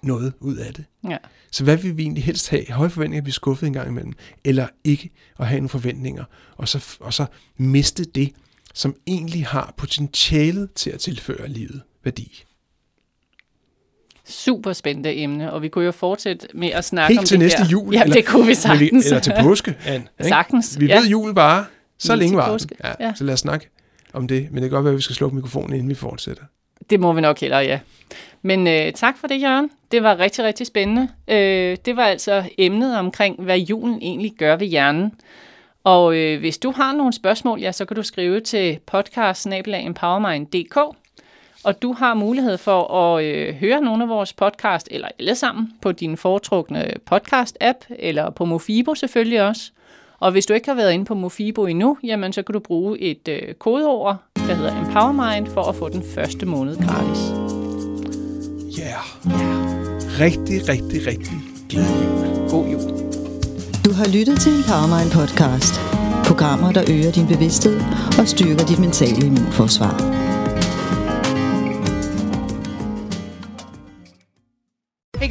[0.03, 0.85] noget ud af det.
[1.09, 1.17] Ja.
[1.51, 2.71] Så hvad vil vi egentlig helst have?
[2.71, 6.23] Høje forventninger at blive skuffet en gang imellem, eller ikke at have nogle forventninger,
[6.57, 7.25] og så, og så
[7.57, 8.31] miste det,
[8.73, 12.43] som egentlig har potentialet til at tilføre livet værdi.
[14.27, 17.45] Super spændende emne, og vi kunne jo fortsætte med at snakke Helt om til det
[17.45, 17.69] næste her.
[17.69, 17.93] jul.
[17.93, 19.05] Ja, det kunne vi sagtens.
[19.05, 20.05] Eller til påske, Anne?
[20.21, 20.99] Sagtens, Vi ja.
[20.99, 22.69] ved, julen var så Lige længe var den.
[22.83, 23.13] Ja, ja.
[23.15, 23.69] Så lad os snakke
[24.13, 24.47] om det.
[24.51, 26.43] Men det kan godt være, at vi skal slukke mikrofonen, inden vi fortsætter.
[26.89, 27.79] Det må vi nok hellere, ja.
[28.41, 29.69] Men øh, tak for det, Jørgen.
[29.91, 31.07] Det var rigtig, rigtig spændende.
[31.27, 35.11] Øh, det var altså emnet omkring, hvad julen egentlig gør ved hjernen.
[35.83, 39.47] Og øh, hvis du har nogle spørgsmål, ja, så kan du skrive til podcast
[41.63, 45.73] og du har mulighed for at øh, høre nogle af vores podcast, eller alle sammen,
[45.81, 49.71] på din foretrukne podcast-app, eller på Mofibo selvfølgelig også.
[50.19, 52.99] Og hvis du ikke har været inde på Mofibo endnu, jamen så kan du bruge
[52.99, 57.21] et øh, kodeord, der hedder Empowermind, for at få den første måned gratis.
[58.77, 58.83] Ja.
[58.83, 59.63] Yeah.
[60.19, 61.37] Rigtig, rigtig, rigtig
[61.69, 62.49] glædelig jul.
[62.49, 62.91] God jul.
[63.85, 65.73] Du har lyttet til en Powermind podcast.
[66.25, 67.81] Programmer, der øger din bevidsthed
[68.19, 70.32] og styrker dit mentale immunforsvar.